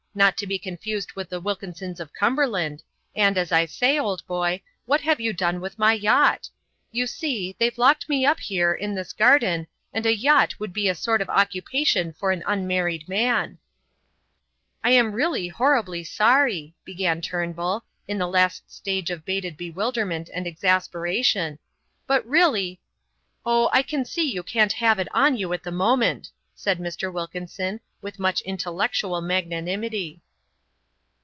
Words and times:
Not 0.13 0.35
to 0.39 0.45
be 0.45 0.59
confused 0.59 1.13
with 1.13 1.29
the 1.29 1.39
Wilkinsons 1.39 2.01
of 2.01 2.11
Cumberland; 2.11 2.83
and 3.15 3.37
as 3.37 3.53
I 3.53 3.65
say, 3.65 3.97
old 3.97 4.27
boy, 4.27 4.61
what 4.85 4.99
have 4.99 5.21
you 5.21 5.31
done 5.31 5.61
with 5.61 5.79
my 5.79 5.93
yacht? 5.93 6.49
You 6.91 7.07
see, 7.07 7.55
they've 7.57 7.77
locked 7.77 8.09
me 8.09 8.25
up 8.25 8.41
here 8.41 8.73
in 8.73 8.93
this 8.93 9.13
garden 9.13 9.67
and 9.93 10.05
a 10.05 10.13
yacht 10.13 10.59
would 10.59 10.73
be 10.73 10.89
a 10.89 10.95
sort 10.95 11.21
of 11.21 11.29
occupation 11.29 12.11
for 12.11 12.31
an 12.33 12.43
unmarried 12.45 13.07
man." 13.07 13.57
"I 14.83 14.89
am 14.91 15.13
really 15.13 15.47
horribly 15.47 16.03
sorry," 16.03 16.75
began 16.83 17.21
Turnbull, 17.21 17.85
in 18.05 18.17
the 18.17 18.27
last 18.27 18.69
stage 18.69 19.11
of 19.11 19.23
bated 19.23 19.55
bewilderment 19.55 20.29
and 20.33 20.45
exasperation, 20.45 21.57
"but 22.05 22.25
really" 22.27 22.81
"Oh, 23.45 23.69
I 23.71 23.81
can 23.81 24.03
see 24.03 24.29
you 24.29 24.43
can't 24.43 24.73
have 24.73 24.99
it 24.99 25.07
on 25.13 25.37
you 25.37 25.53
at 25.53 25.63
the 25.63 25.71
moment," 25.71 26.31
said 26.53 26.79
Mr. 26.79 27.11
Wilkinson 27.11 27.79
with 28.03 28.19
much 28.19 28.41
intellectual 28.41 29.19
magnanimity. 29.21 30.21